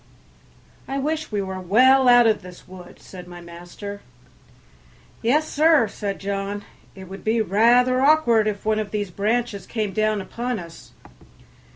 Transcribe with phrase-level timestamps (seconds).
[0.87, 4.01] "I wish we were well out of this wood," said my master.
[5.21, 9.93] "Yes, sir," said John, "it would be rather awkward if one of these branches came
[9.93, 10.93] down upon us."